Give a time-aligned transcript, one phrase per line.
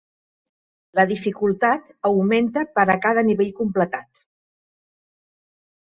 [0.99, 4.29] La dificultat augmenta per a cada nivell completat.